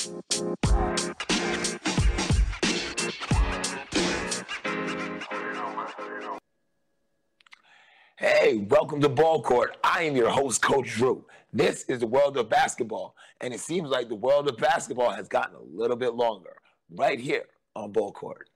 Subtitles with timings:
[0.00, 0.12] Hey,
[8.70, 9.76] welcome to Ball Court.
[9.84, 11.26] I am your host, Coach Drew.
[11.52, 15.28] This is the world of basketball, and it seems like the world of basketball has
[15.28, 16.56] gotten a little bit longer
[16.96, 17.44] right here
[17.76, 18.48] on Ball Court.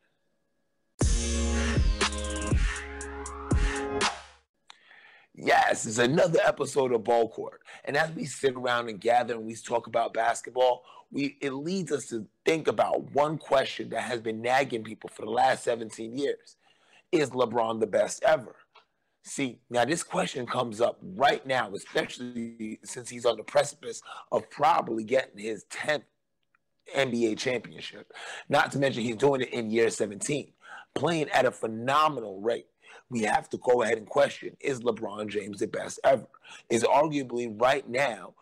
[5.36, 7.60] Yes, it's another episode of Ball Court.
[7.84, 11.90] And as we sit around and gather and we talk about basketball, we it leads
[11.90, 16.16] us to think about one question that has been nagging people for the last 17
[16.16, 16.56] years.
[17.10, 18.54] Is LeBron the best ever?
[19.24, 24.48] See, now this question comes up right now, especially since he's on the precipice of
[24.50, 26.04] probably getting his 10th
[26.96, 28.12] NBA championship.
[28.48, 30.52] Not to mention he's doing it in year 17,
[30.94, 32.66] playing at a phenomenal rate.
[33.14, 36.26] We have to go ahead and question is LeBron James the best ever?
[36.68, 38.34] Is arguably right now,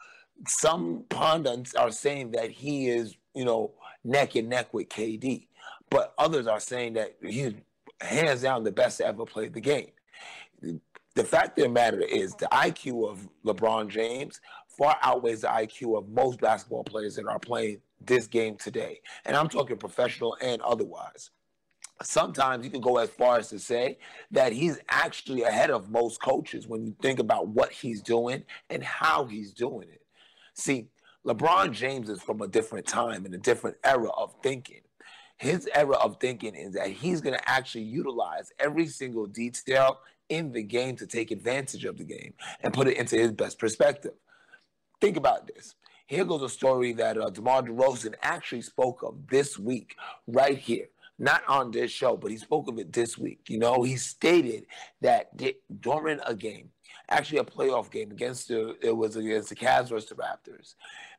[0.46, 3.72] some pundits are saying that he is, you know,
[4.02, 5.46] neck and neck with KD,
[5.90, 7.52] but others are saying that he's
[8.00, 9.90] hands down the best to ever play the game
[11.14, 15.98] the fact of the matter is the IQ of LeBron James far outweighs the IQ
[15.98, 19.00] of most basketball players that are playing this game today.
[19.24, 21.30] And I'm talking professional and otherwise.
[22.02, 23.98] Sometimes you can go as far as to say
[24.30, 28.82] that he's actually ahead of most coaches when you think about what he's doing and
[28.82, 30.02] how he's doing it.
[30.54, 30.88] See,
[31.26, 34.80] LeBron James is from a different time and a different era of thinking.
[35.36, 40.52] His era of thinking is that he's going to actually utilize every single detail in
[40.52, 44.14] the game to take advantage of the game and put it into his best perspective.
[45.00, 45.74] Think about this.
[46.06, 49.94] Here goes a story that uh, DeMar DeRozan actually spoke of this week,
[50.26, 50.86] right here.
[51.22, 53.42] Not on this show, but he spoke of it this week.
[53.48, 54.66] You know, he stated
[55.02, 55.30] that
[55.80, 56.70] during a game,
[57.08, 60.74] actually a playoff game against the it was against the Cavs versus the Raptors.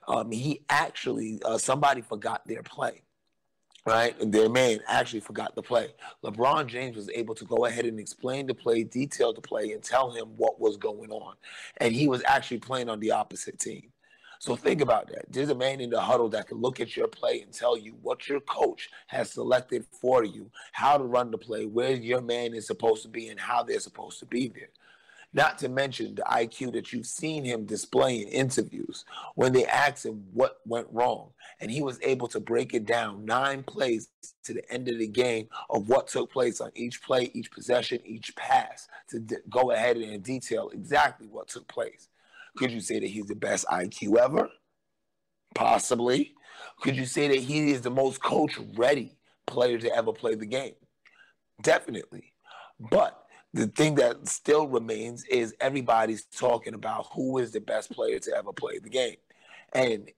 [0.05, 3.03] Um, he actually uh, somebody forgot their play
[3.85, 4.19] right?
[4.21, 5.89] And their man actually forgot the play.
[6.23, 9.83] LeBron James was able to go ahead and explain the play, detail the play, and
[9.83, 11.35] tell him what was going on.
[11.77, 13.91] And he was actually playing on the opposite team.
[14.43, 15.31] So think about that.
[15.31, 17.95] There's a man in the huddle that can look at your play and tell you
[18.01, 22.53] what your coach has selected for you, how to run the play, where your man
[22.53, 24.67] is supposed to be, and how they're supposed to be there.
[25.31, 29.05] Not to mention the IQ that you've seen him display in interviews
[29.35, 31.29] when they asked him what went wrong.
[31.61, 34.09] And he was able to break it down nine plays
[34.43, 38.01] to the end of the game of what took place on each play, each possession,
[38.03, 42.09] each pass to d- go ahead and detail exactly what took place.
[42.57, 44.49] Could you say that he's the best IQ ever?
[45.55, 46.33] Possibly.
[46.81, 50.45] Could you say that he is the most coach ready player to ever play the
[50.45, 50.73] game?
[51.61, 52.33] Definitely.
[52.79, 58.19] But the thing that still remains is everybody's talking about who is the best player
[58.19, 59.17] to ever play the game.
[59.73, 60.09] And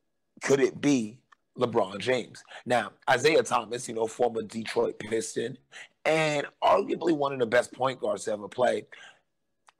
[0.42, 1.20] could it be
[1.58, 2.44] LeBron James?
[2.66, 5.58] Now, Isiah Thomas, you know, former Detroit Piston,
[6.06, 8.86] and arguably one of the best point guards to ever play,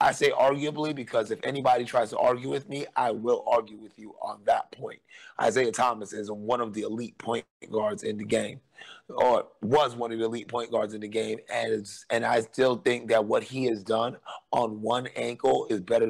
[0.00, 3.98] I say arguably because if anybody tries to argue with me, I will argue with
[3.98, 5.00] you on that point.
[5.44, 8.60] Isiah Thomas is one of the elite point guards in the game,
[9.08, 12.76] or was one of the elite point guards in the game, and and I still
[12.76, 14.18] think that what he has done
[14.52, 16.06] on one ankle is better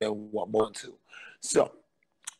[0.00, 0.94] than what one two.
[1.40, 1.70] So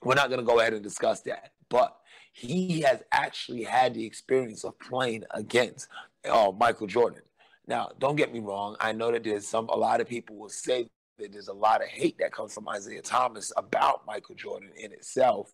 [0.02, 1.96] we're not going to go ahead and discuss that, but
[2.32, 5.88] he has actually had the experience of playing against
[6.28, 7.22] uh, Michael Jordan.
[7.68, 8.76] Now, don't get me wrong.
[8.80, 11.82] I know that there's some a lot of people will say that there's a lot
[11.82, 15.52] of hate that comes from Isiah Thomas about Michael Jordan in itself.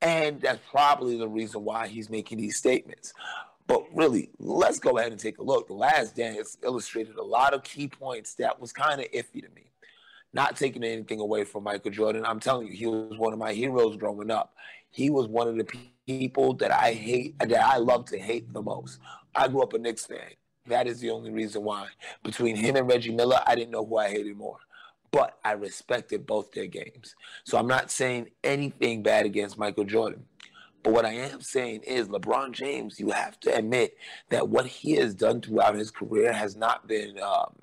[0.00, 3.12] And that's probably the reason why he's making these statements.
[3.66, 5.68] But really, let's go ahead and take a look.
[5.68, 9.48] The last dance illustrated a lot of key points that was kind of iffy to
[9.54, 9.70] me.
[10.32, 12.24] Not taking anything away from Michael Jordan.
[12.24, 14.54] I'm telling you, he was one of my heroes growing up.
[14.90, 15.68] He was one of the
[16.06, 18.98] people that I hate, that I love to hate the most.
[19.34, 20.30] I grew up a Knicks fan.
[20.66, 21.88] That is the only reason why.
[22.22, 24.58] Between him and Reggie Miller, I didn't know who I hated more.
[25.10, 27.16] But I respected both their games.
[27.44, 30.24] So I'm not saying anything bad against Michael Jordan.
[30.82, 33.96] But what I am saying is LeBron James, you have to admit
[34.30, 37.56] that what he has done throughout his career has not been um,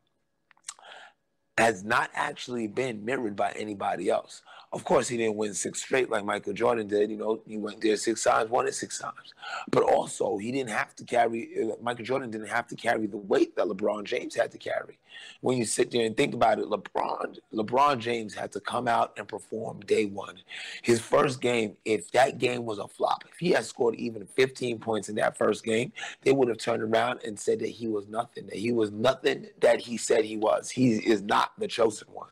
[1.57, 4.43] has not actually been mirrored by anybody else.
[4.73, 7.09] Of course, he didn't win six straight like Michael Jordan did.
[7.09, 9.33] You know, he went there six times, won it six times.
[9.71, 13.17] But also, he didn't have to carry, uh, Michael Jordan didn't have to carry the
[13.17, 14.99] weight that LeBron James had to carry.
[15.39, 19.13] When you sit there and think about it, LeBron, LeBron James had to come out
[19.17, 20.35] and perform day one.
[20.81, 24.79] His first game, if that game was a flop, if he had scored even 15
[24.79, 25.93] points in that first game,
[26.23, 29.47] they would have turned around and said that he was nothing, that he was nothing
[29.61, 30.69] that he said he was.
[30.69, 32.29] He is not the chosen one.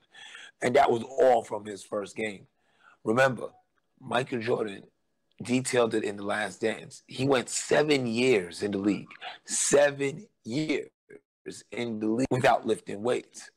[0.62, 2.48] And that was all from his first game.
[3.04, 3.50] Remember,
[4.00, 4.84] Michael Jordan
[5.44, 7.04] detailed it in The Last Dance.
[7.08, 9.10] He went seven years in the league,
[9.46, 10.90] seven years
[11.72, 13.52] in the league without lifting weights.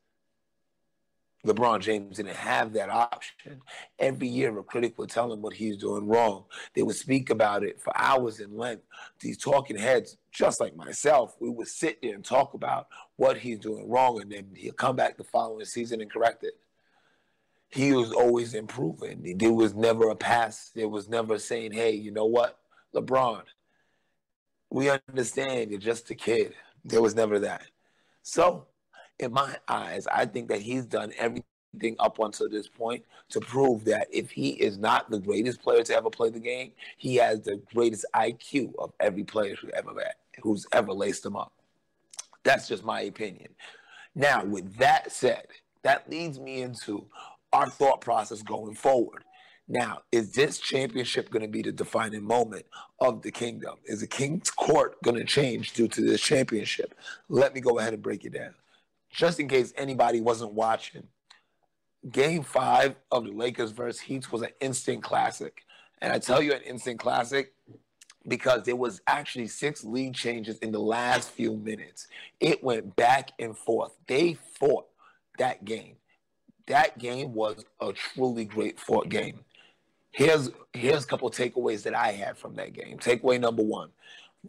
[1.46, 3.62] LeBron James didn't have that option.
[3.98, 6.44] Every year, a critic would tell him what he's doing wrong.
[6.74, 8.82] They would speak about it for hours in length.
[9.20, 13.60] These talking heads, just like myself, we would sit there and talk about what he's
[13.60, 16.54] doing wrong, and then he'll come back the following season and correct it.
[17.70, 19.36] He was always improving.
[19.36, 20.70] There was never a pass.
[20.74, 22.58] There was never saying, hey, you know what,
[22.94, 23.42] LeBron,
[24.70, 26.54] we understand you're just a kid.
[26.84, 27.64] There was never that.
[28.22, 28.66] So
[29.18, 31.44] in my eyes, I think that he's done everything
[31.98, 35.94] up until this point to prove that if he is not the greatest player to
[35.94, 39.92] ever play the game, he has the greatest IQ of every player who ever
[40.42, 41.52] who's ever laced him up.
[42.44, 43.48] That's just my opinion.
[44.14, 45.46] Now, with that said,
[45.82, 47.06] that leads me into
[47.52, 49.24] our thought process going forward.
[49.70, 52.64] Now, is this championship going to be the defining moment
[53.00, 53.76] of the kingdom?
[53.84, 56.94] Is the king's court going to change due to this championship?
[57.28, 58.54] Let me go ahead and break it down
[59.10, 61.04] just in case anybody wasn't watching,
[62.10, 65.64] game five of the Lakers versus Heat was an instant classic.
[66.00, 67.52] And I tell you an instant classic
[68.26, 72.08] because there was actually six lead changes in the last few minutes.
[72.40, 73.92] It went back and forth.
[74.06, 74.86] They fought
[75.38, 75.96] that game.
[76.68, 79.40] That game was a truly great fought game.
[80.10, 82.98] Here's here's a couple takeaways that I had from that game.
[82.98, 83.90] Takeaway number one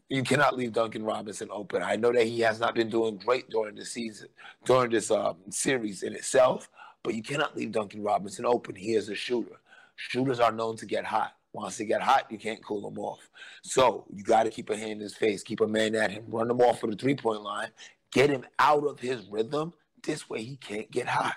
[0.07, 1.81] you cannot leave Duncan Robinson open.
[1.81, 4.29] I know that he has not been doing great during the season,
[4.65, 6.69] during this um, series in itself,
[7.03, 8.75] but you cannot leave Duncan Robinson open.
[8.75, 9.59] He is a shooter.
[9.95, 11.33] Shooters are known to get hot.
[11.51, 13.27] Once they get hot, you can't cool them off.
[13.63, 16.25] So you got to keep a hand in his face, keep a man at him,
[16.27, 17.69] run him off for the three point line,
[18.11, 19.73] get him out of his rhythm.
[20.03, 21.35] This way he can't get hot.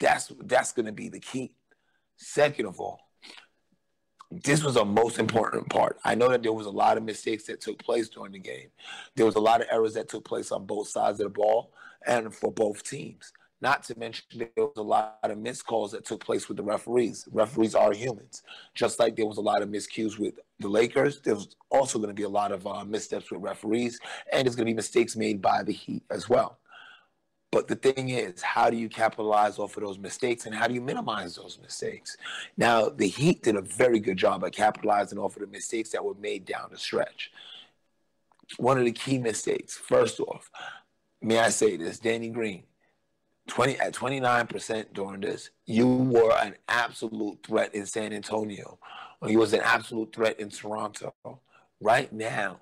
[0.00, 1.54] That's that's going to be the key.
[2.16, 3.00] Second of all,
[4.30, 5.98] this was a most important part.
[6.04, 8.68] I know that there was a lot of mistakes that took place during the game.
[9.16, 11.72] There was a lot of errors that took place on both sides of the ball
[12.06, 13.32] and for both teams.
[13.60, 16.62] Not to mention there was a lot of missed calls that took place with the
[16.62, 17.26] referees.
[17.32, 18.42] Referees are humans.
[18.74, 22.14] Just like there was a lot of miscues with the Lakers, there's also going to
[22.14, 23.98] be a lot of uh, missteps with referees,
[24.32, 26.58] and there's going to be mistakes made by the Heat as well.
[27.50, 30.74] But the thing is, how do you capitalize off of those mistakes and how do
[30.74, 32.16] you minimize those mistakes?
[32.58, 36.04] Now, the Heat did a very good job at capitalizing off of the mistakes that
[36.04, 37.30] were made down the stretch.
[38.58, 40.50] One of the key mistakes, first off,
[41.22, 42.64] may I say this, Danny Green,
[43.48, 48.78] 20 at 29% during this, you were an absolute threat in San Antonio.
[49.20, 51.12] Or you was an absolute threat in Toronto.
[51.80, 52.60] Right now,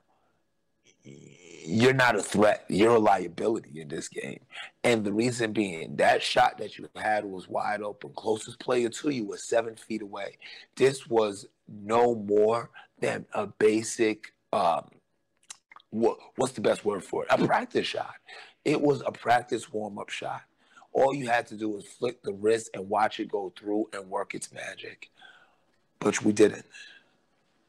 [1.66, 2.64] you're not a threat.
[2.68, 4.40] You're a liability in this game.
[4.84, 8.12] And the reason being, that shot that you had was wide open.
[8.14, 10.38] Closest player to you was seven feet away.
[10.76, 12.70] This was no more
[13.00, 14.88] than a basic, um,
[15.90, 17.28] what, what's the best word for it?
[17.30, 18.14] A practice shot.
[18.64, 20.42] It was a practice warm up shot.
[20.92, 24.08] All you had to do was flick the wrist and watch it go through and
[24.08, 25.10] work its magic.
[25.98, 26.64] But we didn't.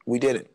[0.06, 0.48] We didn't.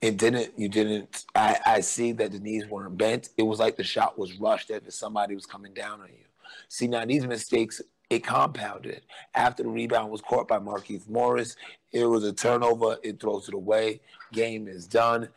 [0.00, 0.56] It didn't.
[0.56, 1.24] You didn't.
[1.34, 3.30] I, I see that the knees weren't bent.
[3.36, 6.24] It was like the shot was rushed if somebody was coming down on you.
[6.68, 7.80] See now these mistakes
[8.10, 9.02] it compounded.
[9.34, 11.56] After the rebound was caught by Markieff Morris,
[11.92, 12.96] it was a turnover.
[13.02, 14.00] It throws it away.
[14.32, 15.28] Game is done,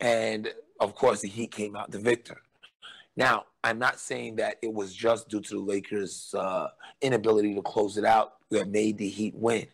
[0.00, 2.42] and of course the Heat came out the victor.
[3.16, 6.68] Now I'm not saying that it was just due to the Lakers' uh,
[7.00, 9.66] inability to close it out that made the Heat win.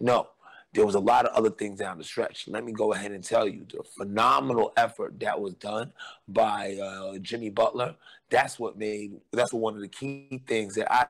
[0.00, 0.28] No,
[0.76, 2.46] there was a lot of other things down the stretch.
[2.48, 5.90] Let me go ahead and tell you the phenomenal effort that was done
[6.28, 7.96] by uh, Jimmy Butler.
[8.28, 9.12] That's what made.
[9.32, 11.06] That's one of the key things that I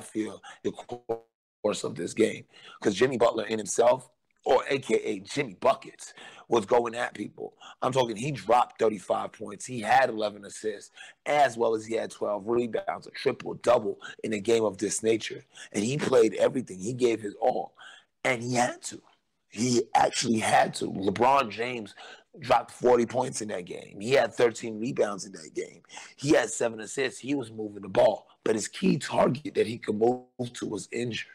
[0.00, 2.46] feel the course of this game
[2.80, 4.08] because Jimmy Butler in himself,
[4.46, 6.14] or AKA Jimmy Buckets,
[6.48, 7.54] was going at people.
[7.82, 8.16] I'm talking.
[8.16, 9.66] He dropped 35 points.
[9.66, 10.92] He had 11 assists,
[11.26, 15.02] as well as he had 12 rebounds, a triple double in a game of this
[15.02, 16.78] nature, and he played everything.
[16.78, 17.74] He gave his all.
[18.24, 19.00] And he had to.
[19.48, 20.86] He actually had to.
[20.86, 21.94] LeBron James
[22.40, 24.00] dropped 40 points in that game.
[24.00, 25.82] He had 13 rebounds in that game.
[26.16, 27.20] He had seven assists.
[27.20, 28.26] He was moving the ball.
[28.44, 31.28] But his key target that he could move to was injured.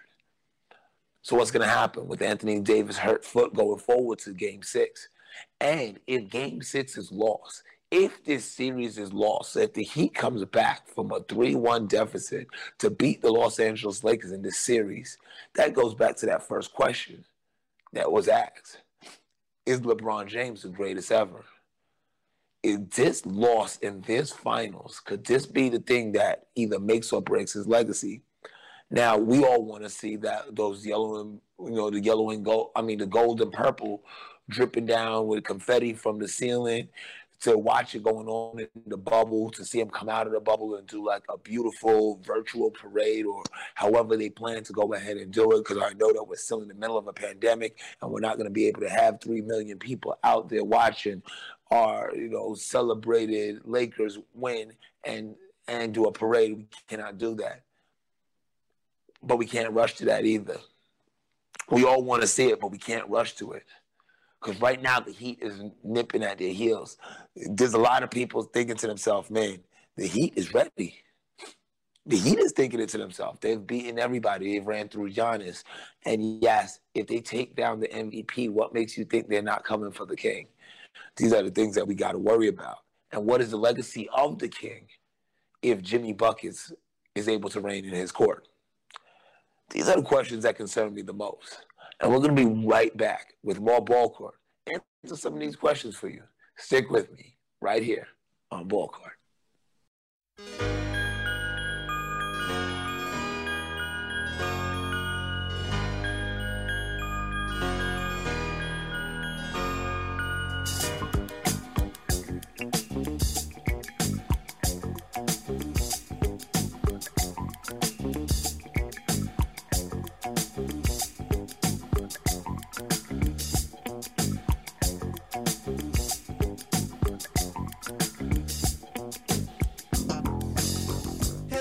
[1.22, 5.10] So what's going to happen with Anthony Davis hurt foot going forward to game six?
[5.62, 10.46] And if game six is lost, if this series is lost, if the Heat comes
[10.46, 15.18] back from a 3 1 deficit to beat the Los Angeles Lakers in this series,
[15.56, 17.26] that goes back to that first question
[17.94, 18.82] that was asked
[19.66, 21.44] Is LeBron James the greatest ever?
[22.62, 27.22] Is this loss in this finals, could this be the thing that either makes or
[27.22, 28.22] breaks his legacy?
[28.92, 32.46] Now we all want to see that those yellow and you know the yellow and
[32.46, 34.04] gold, I mean the gold and purple
[34.50, 36.90] dripping down with confetti from the ceiling
[37.42, 40.40] to watch it going on in the bubble, to see him come out of the
[40.40, 43.44] bubble and do like a beautiful virtual parade or
[43.76, 45.60] however they plan to go ahead and do it.
[45.60, 48.36] Because I know that we're still in the middle of a pandemic and we're not
[48.36, 51.24] going to be able to have 3 million people out there watching
[51.72, 55.36] our, you know, celebrated Lakers win and
[55.70, 56.58] and do a parade.
[56.58, 57.62] We cannot do that.
[59.22, 60.58] But we can't rush to that either.
[61.70, 63.64] We all want to see it, but we can't rush to it.
[64.42, 66.98] Because right now the Heat is nipping at their heels.
[67.36, 69.60] There's a lot of people thinking to themselves, man,
[69.98, 70.96] the Heat is ready.
[72.06, 73.40] The Heat is thinking it to themselves.
[73.42, 74.54] They've beaten everybody.
[74.54, 75.64] They've ran through Giannis.
[76.06, 79.92] And yes, if they take down the MVP, what makes you think they're not coming
[79.92, 80.48] for the king?
[81.18, 82.78] These are the things that we got to worry about.
[83.12, 84.88] And what is the legacy of the king
[85.62, 86.72] if Jimmy Buckets
[87.16, 88.48] is able to reign in his court?
[89.70, 91.66] These are the questions that concern me the most.
[92.02, 94.36] And we're going to be right back with more ball court.
[95.04, 96.24] Answer some of these questions for you.
[96.58, 98.08] Stick with me right here
[98.52, 100.79] on ball court.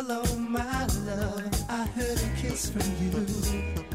[0.09, 1.65] hello, my love.
[1.69, 3.88] I heard a kiss from you.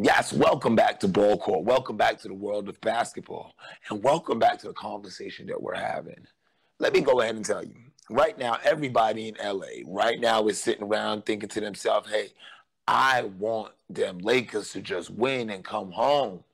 [0.00, 1.64] Yes, welcome back to Ball Court.
[1.64, 3.56] Welcome back to the world of basketball.
[3.90, 6.24] And welcome back to the conversation that we're having.
[6.78, 7.74] Let me go ahead and tell you
[8.08, 12.28] right now, everybody in LA right now is sitting around thinking to themselves, hey,
[12.86, 16.44] I want them Lakers to just win and come home.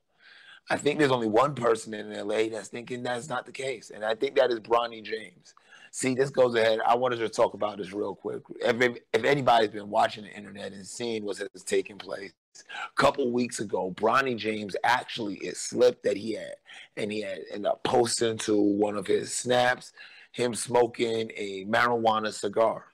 [0.71, 3.91] I think there's only one person in LA that's thinking that's not the case.
[3.95, 5.53] And I think that is Bronny James.
[5.91, 6.79] See, this goes ahead.
[6.87, 8.41] I wanted to talk about this real quick.
[8.63, 13.31] If, if anybody's been watching the internet and seeing what has taken place, a couple
[13.31, 16.55] weeks ago, Bronny James actually it slipped that he had,
[16.97, 19.93] and he had ended up posting to one of his snaps
[20.35, 22.87] him smoking a marijuana cigar.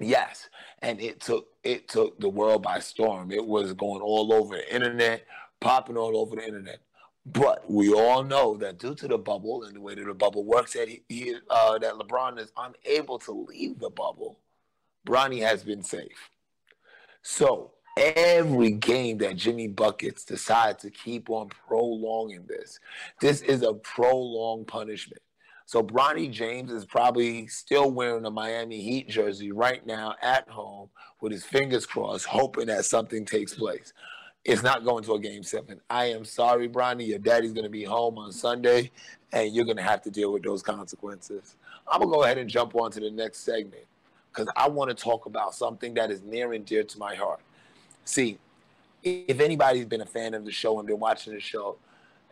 [0.00, 0.48] Yes,
[0.80, 3.30] and it took it took the world by storm.
[3.30, 5.24] It was going all over the internet,
[5.60, 6.80] popping all over the internet.
[7.24, 10.44] But we all know that due to the bubble and the way that the bubble
[10.44, 14.40] works, that he, he uh, that LeBron is unable to leave the bubble.
[15.06, 16.30] Bronny has been safe.
[17.22, 22.78] So every game that Jimmy Buckets decides to keep on prolonging this.
[23.20, 25.22] This is a prolonged punishment.
[25.66, 30.88] So Bronny James is probably still wearing a Miami Heat jersey right now at home
[31.20, 33.92] with his fingers crossed, hoping that something takes place.
[34.44, 35.80] it's not going to a game seven.
[35.88, 37.06] I am sorry, Bronny.
[37.06, 38.90] Your daddy's going to be home on Sunday,
[39.32, 41.56] and you're going to have to deal with those consequences.
[41.90, 43.84] I'm going to go ahead and jump on to the next segment
[44.32, 47.40] because I want to talk about something that is near and dear to my heart.
[48.04, 48.38] See,
[49.02, 51.76] if anybody's been a fan of the show and been watching the show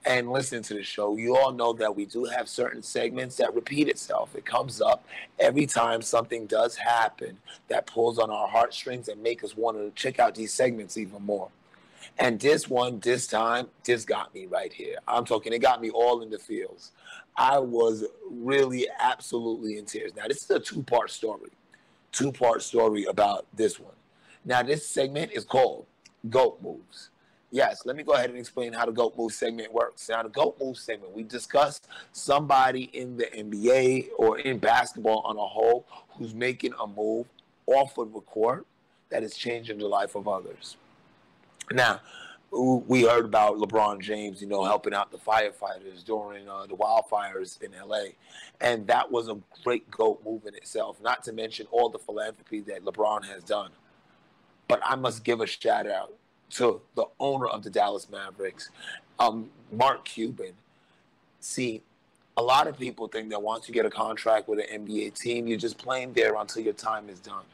[0.05, 3.55] and listening to the show, you all know that we do have certain segments that
[3.55, 4.35] repeat itself.
[4.35, 5.05] It comes up
[5.39, 9.91] every time something does happen that pulls on our heartstrings and make us want to
[10.01, 11.49] check out these segments even more.
[12.19, 14.97] And this one, this time, this got me right here.
[15.07, 16.93] I'm talking, it got me all in the feels.
[17.37, 20.15] I was really absolutely in tears.
[20.17, 21.51] Now, this is a two part story,
[22.13, 23.95] two part story about this one.
[24.45, 25.87] Now, this segment is called
[26.29, 27.11] GOAT Moves.
[27.53, 30.09] Yes, let me go ahead and explain how the GOAT Move segment works.
[30.09, 31.81] Now, the GOAT Move segment, we discuss
[32.13, 37.27] somebody in the NBA or in basketball on a whole who's making a move
[37.67, 38.67] off of the court
[39.11, 40.77] that is changing the life of others.
[41.73, 42.01] Now,
[42.53, 47.61] we heard about LeBron James, you know, helping out the firefighters during uh, the wildfires
[47.63, 48.13] in LA.
[48.61, 52.61] And that was a great GOAT move in itself, not to mention all the philanthropy
[52.63, 53.71] that LeBron has done.
[54.71, 56.13] But I must give a shout out
[56.51, 58.71] to the owner of the Dallas Mavericks,
[59.19, 60.53] um, Mark Cuban.
[61.41, 61.83] See,
[62.37, 65.47] a lot of people think that once you get a contract with an NBA team,
[65.47, 67.45] you're just playing there until your time is done.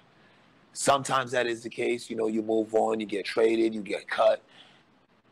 [0.74, 2.10] Sometimes that is the case.
[2.10, 4.42] You know, you move on, you get traded, you get cut,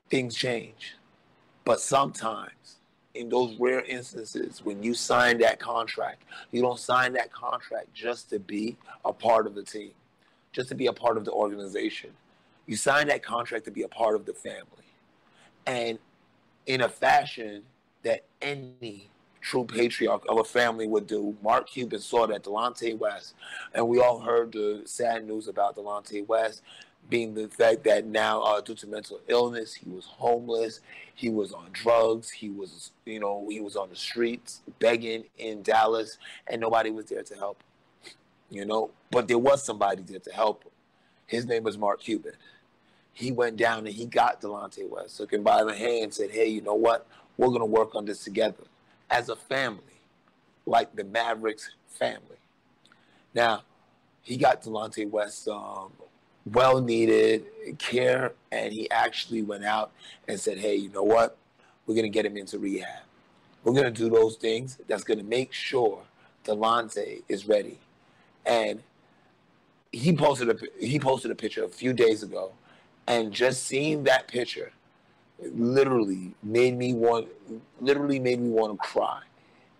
[0.09, 0.95] things change.
[1.65, 2.77] But sometimes,
[3.15, 8.31] in those rare instances, when you sign that contract, you don't sign that contract just
[8.31, 9.93] to be a part of the team,
[10.55, 12.11] just to be a part of the organization.
[12.67, 14.65] You sign that contract to be a part of the family.
[15.67, 15.99] And
[16.67, 17.65] in a fashion
[18.03, 19.11] that any
[19.45, 21.37] true patriarch of a family would do.
[21.43, 23.35] Mark Cuban saw that Delonte West,
[23.75, 26.63] and we all heard the sad news about Delonte West
[27.11, 30.81] being the fact that now, uh, due to mental illness, he was homeless,
[31.15, 35.63] he was on drugs, he was, you know, he was on the streets begging in
[35.63, 37.67] Dallas, and nobody was there to help him,
[38.55, 38.91] you know.
[39.11, 40.73] But there was somebody there to help him.
[41.27, 42.35] His name was Mark Cuban.
[43.13, 46.49] He went down and he got Delonte West, took him by the hand, said, "Hey,
[46.49, 47.07] you know what?
[47.37, 48.65] We're gonna work on this together."
[49.11, 50.01] as a family,
[50.67, 52.39] like the Mavericks family.
[53.35, 53.63] Now,
[54.23, 55.93] he got Delonte West um,
[56.53, 57.45] well needed
[57.79, 59.93] care, and he actually went out
[60.27, 61.37] and said, Hey, you know what?
[61.87, 63.03] We're to get him into rehab.
[63.63, 66.03] We're to do those things that's to make sure
[66.45, 67.79] Delonte is ready.
[68.47, 68.83] And
[69.93, 72.53] he posted a he posted a picture a few days ago,
[73.07, 74.73] and just seeing that picture
[75.53, 77.29] literally made me want
[77.81, 79.21] literally made me want to cry.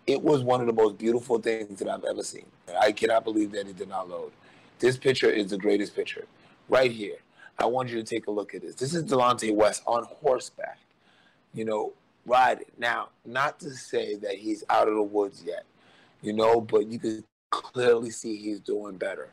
[0.07, 2.45] It was one of the most beautiful things that I've ever seen.
[2.79, 4.31] I cannot believe that it did not load.
[4.79, 6.25] This picture is the greatest picture.
[6.69, 7.17] Right here.
[7.57, 8.75] I want you to take a look at this.
[8.75, 10.77] This is Delonte West on horseback,
[11.53, 11.93] you know,
[12.25, 12.65] riding.
[12.77, 15.63] Now, not to say that he's out of the woods yet,
[16.21, 17.23] you know, but you can
[17.63, 19.29] clearly see he's doing better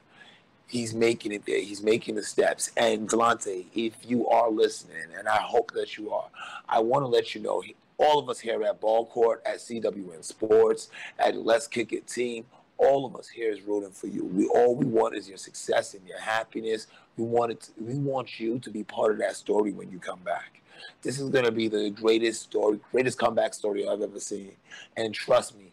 [0.73, 1.61] he's making it there.
[1.61, 2.73] He's making the steps.
[2.79, 6.29] And Delonte, if you are listening, and I hope that you are,
[6.67, 7.63] I want to let you know
[7.99, 12.47] all of us here at Ball Court, at CWN Sports, at Let's Kick It Team,
[12.79, 14.25] all of us here is rooting for you.
[14.25, 16.87] We all we want is your success and your happiness.
[17.17, 17.61] We want it.
[17.61, 20.63] To, we want you to be part of that story when you come back.
[21.03, 24.53] This is going to be the greatest story, greatest comeback story I've ever seen.
[24.97, 25.72] And trust me,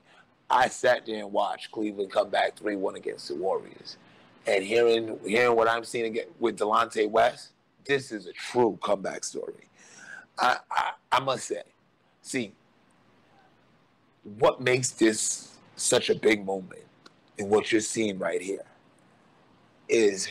[0.49, 3.97] I sat there and watched Cleveland come back 3 1 against the Warriors
[4.47, 7.49] and hearing hearing what I'm seeing again with Delonte West,
[7.85, 9.67] this is a true comeback story.
[10.37, 11.63] I, I, I must say,
[12.21, 12.53] see,
[14.37, 16.83] what makes this such a big moment
[17.37, 18.65] in what you're seeing right here
[19.87, 20.27] is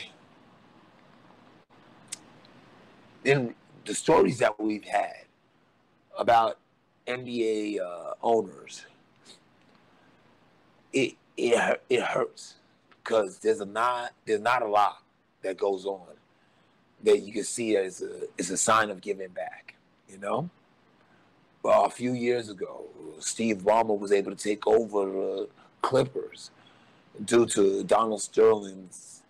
[3.23, 3.53] in
[3.85, 5.25] the stories that we've had
[6.17, 6.59] about
[7.07, 8.85] NBA uh, owners.
[10.93, 12.55] It it it hurts
[13.03, 15.01] because there's a not there's not a lot
[15.41, 16.01] that goes on
[17.03, 19.75] that you can see as a as a sign of giving back.
[20.09, 20.49] You know,
[21.61, 22.85] well, a few years ago,
[23.19, 25.49] Steve Ballmer was able to take over the
[25.81, 26.51] Clippers
[27.25, 29.21] due to Donald Sterling's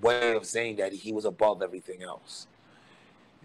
[0.00, 2.46] way of saying that he was above everything else.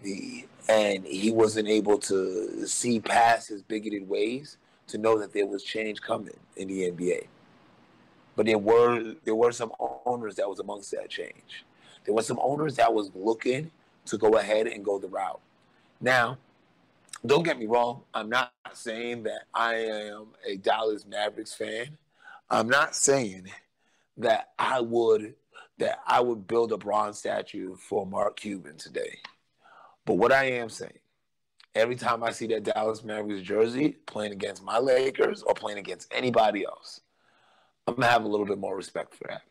[0.02, 4.56] The, and he wasn't able to see past his bigoted ways
[4.88, 7.26] to know that there was change coming in the NBA.
[8.36, 9.72] But there were there were some
[10.06, 11.64] owners that was amongst that change.
[12.04, 13.70] There were some owners that was looking
[14.06, 15.40] to go ahead and go the route.
[16.00, 16.38] Now,
[17.24, 18.02] don't get me wrong.
[18.12, 21.96] I'm not saying that I am a Dallas Mavericks fan.
[22.50, 23.48] I'm not saying
[24.16, 25.34] that I would
[25.78, 29.18] that I would build a bronze statue for Mark Cuban today.
[30.04, 30.98] But what I am saying,
[31.74, 36.12] every time I see that Dallas Mavericks jersey playing against my Lakers or playing against
[36.12, 37.00] anybody else,
[37.86, 39.42] I'm gonna have a little bit more respect for that.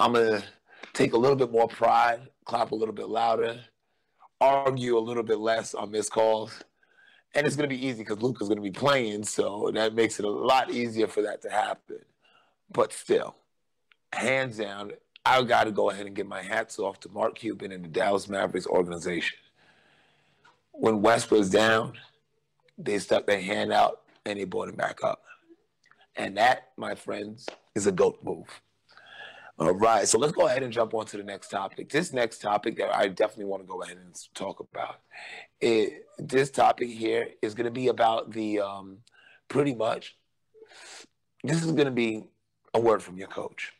[0.00, 0.42] I'm gonna
[0.92, 3.60] take a little bit more pride, clap a little bit louder,
[4.40, 6.62] argue a little bit less on missed calls.
[7.34, 10.18] And it's going to be easy because Luka's going to be playing, so that makes
[10.18, 11.98] it a lot easier for that to happen.
[12.72, 13.36] But still,
[14.12, 14.92] hands down,
[15.26, 17.88] I've got to go ahead and give my hats off to Mark Cuban and the
[17.88, 19.36] Dallas Mavericks organization.
[20.72, 21.98] When West was down,
[22.78, 25.22] they stuck their hand out and they brought him back up.
[26.18, 28.60] And that, my friends, is a GOAT move.
[29.60, 31.90] All right, so let's go ahead and jump on to the next topic.
[31.90, 35.00] This next topic that I definitely want to go ahead and talk about.
[35.60, 38.98] It, this topic here is going to be about the um,
[39.48, 40.16] pretty much.
[41.42, 42.24] This is going to be
[42.74, 43.72] a word from your coach.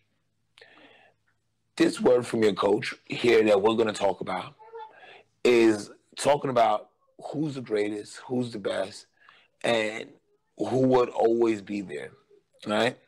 [1.76, 4.54] This word from your coach here that we're going to talk about
[5.44, 6.88] is talking about
[7.32, 9.06] who's the greatest, who's the best,
[9.62, 10.06] and
[10.56, 12.10] who would always be there.
[12.66, 12.98] Right?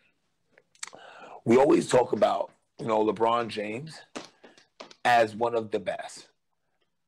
[1.44, 4.00] We always talk about you know, LeBron James
[5.04, 6.28] as one of the best.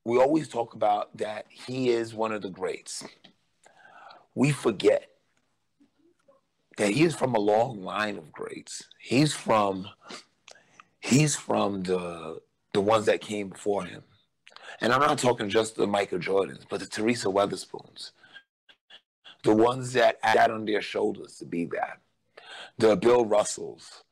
[0.04, 3.04] We always talk about that he is one of the greats.
[4.34, 5.08] We forget
[6.76, 8.84] that he is from a long line of greats.
[8.98, 9.88] He's from
[11.00, 12.40] he's from the
[12.72, 14.02] the ones that came before him.
[14.80, 18.10] And I'm not talking just the Michael Jordans, but the Teresa Weatherspoons.
[19.44, 21.98] The ones that had on their shoulders to be that.
[22.78, 24.02] The Bill Russells,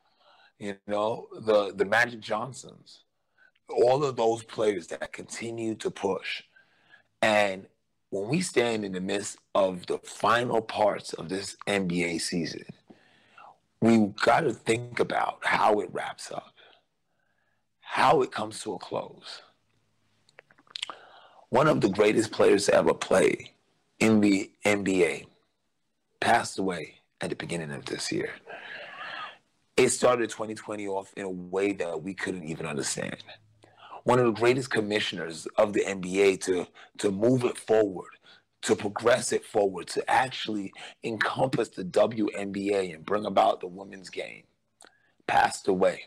[0.59, 3.05] you know, the the Magic Johnsons,
[3.68, 6.42] all of those players that continue to push.
[7.23, 7.66] And
[8.11, 12.64] when we stand in the midst of the final parts of this NBA season,
[13.81, 16.55] we got to think about how it wraps up,
[17.81, 19.42] how it comes to a close.
[21.49, 23.55] One of the greatest players to ever play
[23.99, 25.27] in the NBA
[26.20, 28.30] passed away at the beginning of this year
[29.80, 33.16] it started 2020 off in a way that we couldn't even understand.
[34.04, 36.66] One of the greatest commissioners of the NBA to,
[36.98, 38.11] to move it forward,
[38.62, 44.42] to progress it forward, to actually encompass the WNBA and bring about the women's game,
[45.26, 46.02] passed away.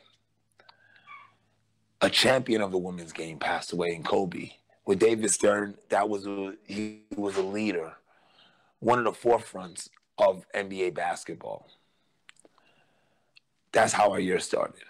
[2.02, 4.52] A champion of the women's game passed away in Kobe.
[4.86, 7.94] With David Stern, that was a, he was a leader,
[8.80, 11.70] one of the forefronts of NBA basketball
[13.74, 14.84] that's how our year started.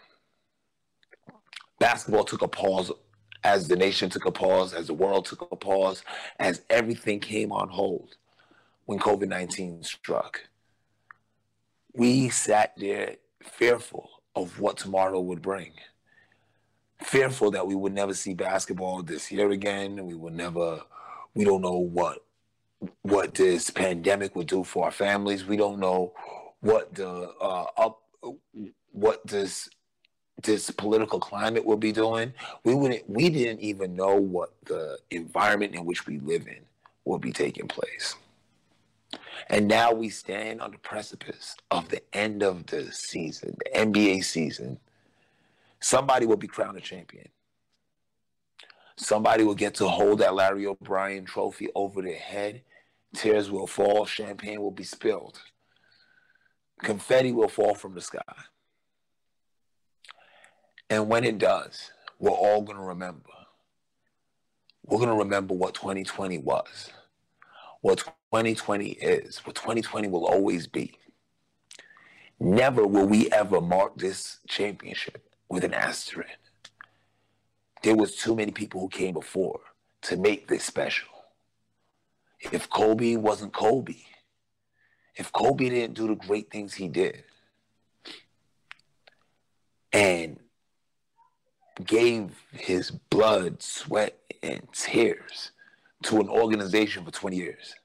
[1.80, 2.92] Basketball took a pause
[3.44, 6.04] as the nation took a pause, as the world took a pause,
[6.40, 8.16] as everything came on hold
[8.86, 10.42] when COVID 19 struck.
[11.94, 15.72] We sat there fearful of what tomorrow would bring,
[17.02, 20.06] fearful that we would never see basketball this year again.
[20.06, 20.82] We would never,
[21.34, 22.26] we don't know what
[23.02, 25.46] what this pandemic will do for our families.
[25.46, 26.14] We don't know
[26.62, 28.02] what the uh, up
[28.92, 29.70] what this
[30.42, 32.34] this political climate will be doing.
[32.64, 36.62] We wouldn't we didn't even know what the environment in which we live in
[37.06, 38.16] will be taking place.
[39.50, 44.24] And now we stand on the precipice of the end of the season, the NBA
[44.24, 44.80] season.
[45.80, 47.28] Somebody will be crowned a champion.
[48.96, 52.62] Somebody will get to hold that Larry O'Brien trophy over their head.
[53.16, 55.40] Tears will fall, champagne will be spilled
[56.84, 58.22] confetti will fall from the sky.
[60.90, 63.30] And when it does, we're all going to remember.
[64.86, 66.92] We're going to remember what 2020 was,
[67.82, 71.00] what 2020 is, what 2020 will always be.
[72.40, 76.38] Never will we ever mark this championship with an asterisk.
[77.82, 79.62] There was too many people who came before
[80.04, 81.13] to make this special.
[82.52, 83.96] If Kobe wasn't Kobe,
[85.16, 87.24] if Kobe didn't do the great things he did
[89.92, 90.40] and
[91.86, 95.52] gave his blood, sweat, and tears
[96.04, 97.76] to an organization for 20 years,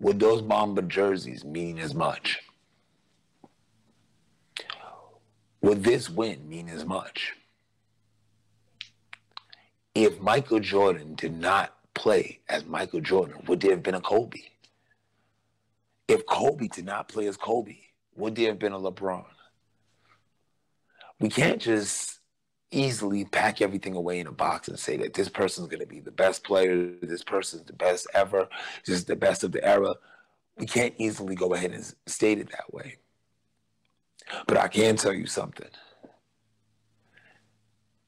[0.00, 2.40] would those Mamba jerseys mean as much?
[5.60, 7.34] Would this win mean as much?
[9.94, 14.40] If Michael Jordan did not play as Michael Jordan, would there have been a Kobe?
[16.08, 17.76] If Kobe did not play as Kobe,
[18.16, 19.24] would there have been a LeBron?
[21.20, 22.20] We can't just
[22.70, 26.00] easily pack everything away in a box and say that this person's going to be
[26.00, 28.48] the best player, this person's the best ever,
[28.84, 29.94] this is the best of the era.
[30.58, 32.96] We can't easily go ahead and state it that way.
[34.46, 35.68] But I can tell you something.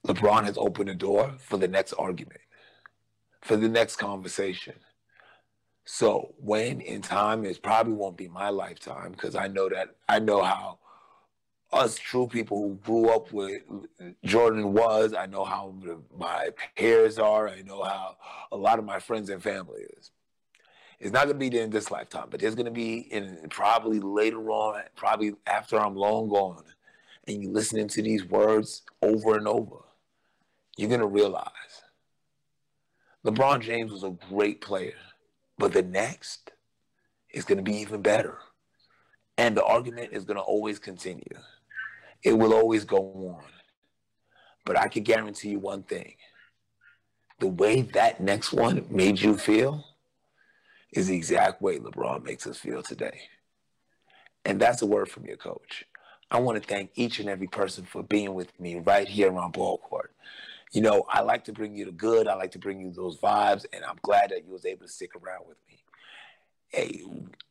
[0.06, 2.40] LeBron has opened the door for the next argument,
[3.44, 4.74] for the next conversation.
[5.84, 10.18] So when in time, it probably won't be my lifetime because I know that I
[10.18, 10.78] know how
[11.70, 13.60] us true people who grew up with
[14.24, 15.12] Jordan was.
[15.12, 15.74] I know how
[16.16, 17.48] my peers are.
[17.48, 18.16] I know how
[18.50, 20.10] a lot of my friends and family is.
[20.98, 24.00] It's not going to be in this lifetime, but there's going to be in probably
[24.00, 26.64] later on, probably after I'm long gone,
[27.28, 29.80] and you listening to these words over and over,
[30.78, 31.83] you're going to realize
[33.24, 34.94] LeBron James was a great player,
[35.58, 36.52] but the next
[37.32, 38.38] is going to be even better.
[39.38, 41.38] And the argument is going to always continue.
[42.22, 42.98] It will always go
[43.38, 43.44] on.
[44.64, 46.14] But I can guarantee you one thing.
[47.40, 49.84] The way that next one made you feel
[50.92, 53.22] is the exact way LeBron makes us feel today.
[54.44, 55.84] And that's a word from your coach.
[56.30, 59.50] I want to thank each and every person for being with me right here on
[59.50, 60.12] ball court.
[60.74, 62.26] You know, I like to bring you the good.
[62.26, 64.92] I like to bring you those vibes, and I'm glad that you was able to
[64.92, 65.78] stick around with me.
[66.66, 67.04] Hey,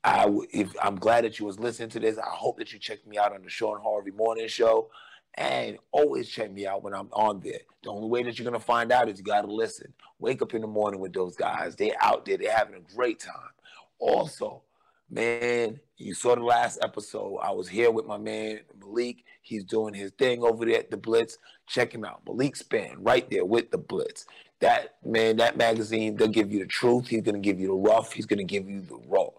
[0.03, 2.17] I if I'm glad that you was listening to this.
[2.17, 4.89] I hope that you checked me out on the Sean Harvey Morning Show,
[5.36, 7.62] and always check me out when I'm on there.
[7.83, 9.93] The only way that you're gonna find out is you gotta listen.
[10.19, 11.77] Wake up in the morning with those guys.
[11.77, 12.38] They're out there.
[12.38, 13.51] They're having a great time.
[13.99, 14.63] Also,
[15.09, 17.38] man, you saw the last episode.
[17.38, 19.23] I was here with my man Malik.
[19.41, 21.38] He's doing his thing over there at the Blitz.
[21.67, 22.21] Check him out.
[22.26, 24.26] Malik Span right there with the Blitz.
[24.60, 27.08] That man, that magazine, they'll give you the truth.
[27.08, 28.13] He's gonna give you the rough.
[28.13, 29.30] He's gonna give you the raw.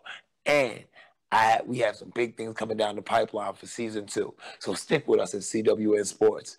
[0.46, 0.84] And
[1.32, 4.34] I we have some big things coming down the pipeline for season two.
[4.58, 6.56] So stick with us at CWN Sports.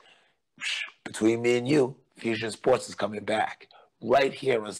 [1.03, 3.67] Between me and you, Fusion Sports is coming back
[4.01, 4.73] right here on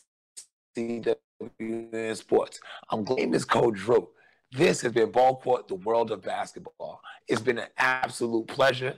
[0.77, 2.59] CWN Sports.
[2.89, 4.09] I'm Gleam is Coach Drew.
[4.51, 7.01] This has been Ball Court, the world of basketball.
[7.27, 8.95] It's been an absolute pleasure.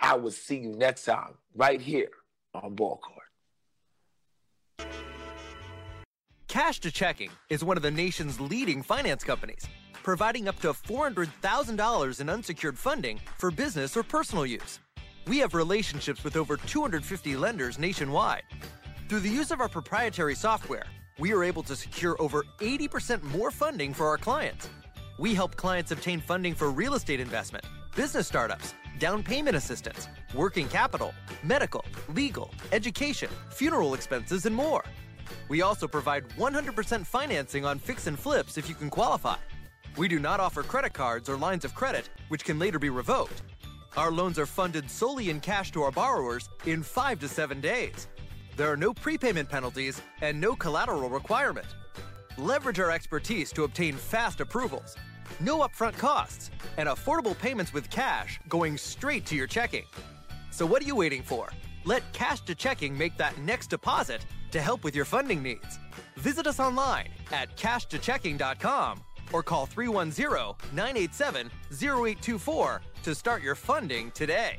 [0.00, 2.10] I will see you next time right here
[2.54, 4.88] on Ball Court.
[6.48, 9.66] Cash to Checking is one of the nation's leading finance companies,
[10.02, 14.78] providing up to $400,000 in unsecured funding for business or personal use.
[15.26, 18.44] We have relationships with over 250 lenders nationwide.
[19.08, 20.86] Through the use of our proprietary software,
[21.18, 24.68] we are able to secure over 80% more funding for our clients
[25.18, 30.68] we help clients obtain funding for real estate investment, business startups, down payment assistance, working
[30.68, 34.84] capital, medical, legal, education, funeral expenses, and more.
[35.48, 39.36] We also provide 100% financing on fix and flips if you can qualify.
[39.96, 43.42] We do not offer credit cards or lines of credit, which can later be revoked.
[43.96, 48.08] Our loans are funded solely in cash to our borrowers in five to seven days.
[48.56, 51.66] There are no prepayment penalties and no collateral requirement.
[52.36, 54.96] Leverage our expertise to obtain fast approvals,
[55.40, 59.84] no upfront costs, and affordable payments with cash going straight to your checking.
[60.50, 61.50] So, what are you waiting for?
[61.84, 65.78] Let Cash to Checking make that next deposit to help with your funding needs.
[66.16, 74.58] Visit us online at cashtochecking.com or call 310 987 0824 to start your funding today.